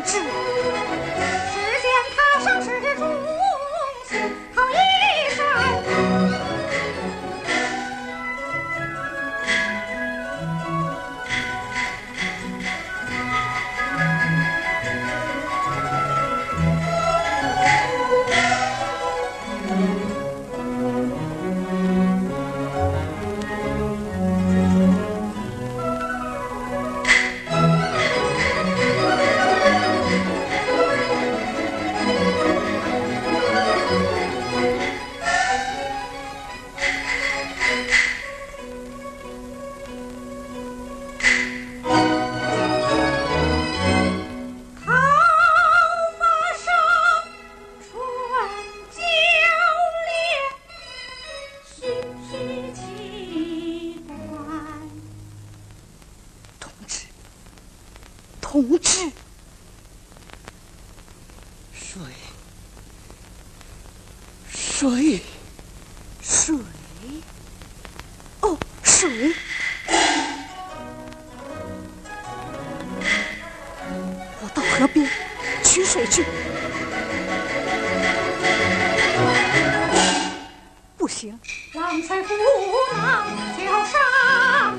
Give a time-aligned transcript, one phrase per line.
[0.02, 0.18] 志。
[2.96, 3.41] 同
[61.92, 62.00] 水，
[64.48, 65.20] 水，
[66.22, 66.56] 水，
[68.40, 69.34] 哦，水！
[74.40, 75.06] 我到河边
[75.62, 76.06] 取水。
[76.06, 76.24] 去。
[80.96, 81.38] 不行，
[81.74, 82.32] 浪吹不
[82.94, 83.26] 浪
[83.58, 84.78] 就上岸。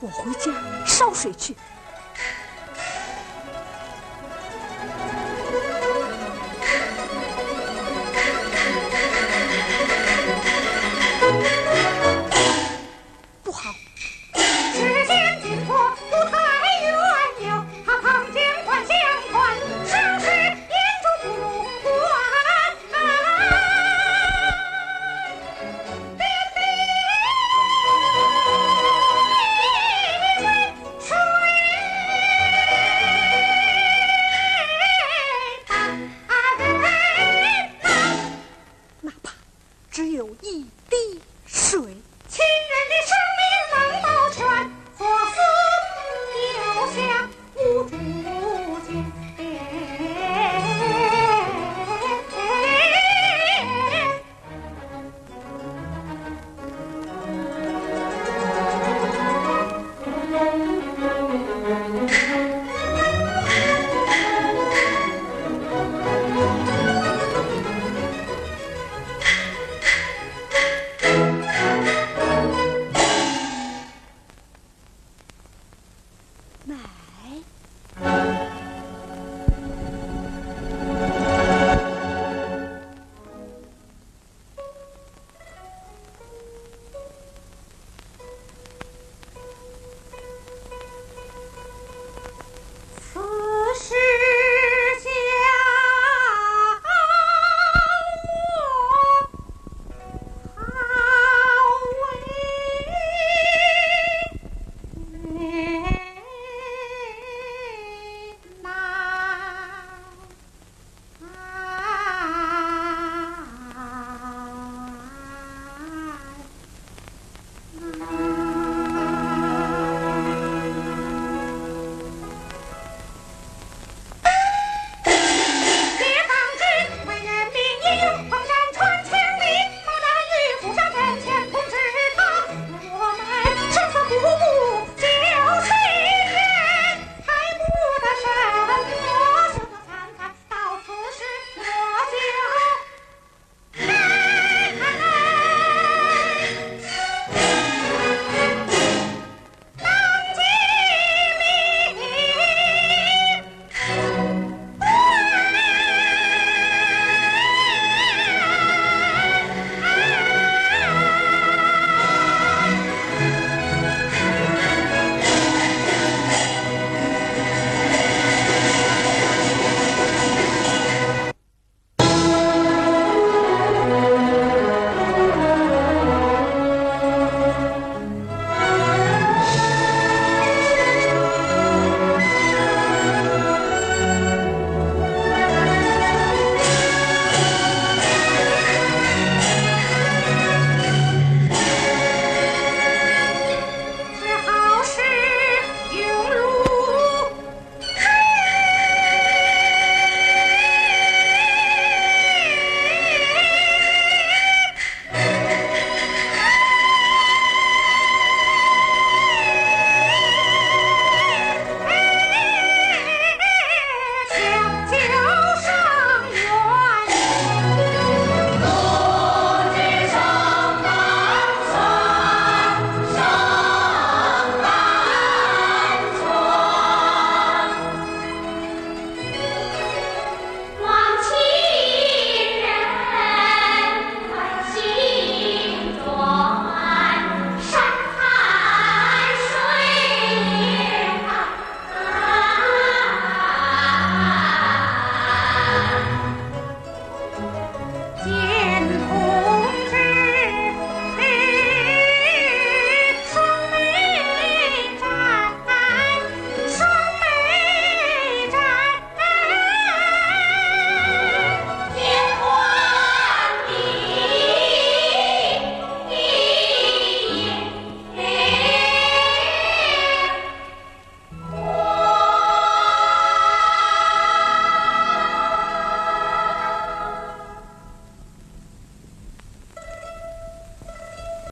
[0.00, 0.50] 我回家
[0.86, 1.30] 烧水。
[1.34, 1.54] 去。